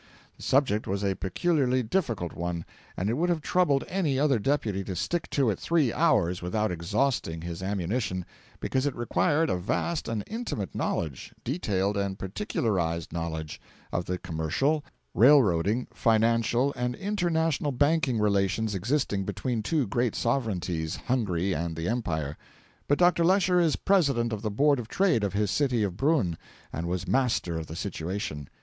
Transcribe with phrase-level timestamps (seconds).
[0.37, 2.65] The subject was a peculiarly difficult one,
[2.97, 6.71] and it would have troubled any other deputy to stick to it three hours without
[6.71, 8.25] exhausting his ammunition,
[8.59, 13.61] because it required a vast and intimate knowledge detailed and particularised knowledge
[13.91, 14.83] of the commercial,
[15.13, 22.37] railroading, financial, and international banking relations existing between two great sovereignties, Hungary and the Empire.
[22.87, 23.23] But Dr.
[23.23, 26.39] Lecher is President of the Board of Trade of his city of Brunn,
[26.73, 28.49] and was master of the situation.